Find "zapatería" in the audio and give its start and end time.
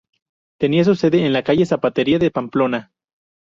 1.67-2.17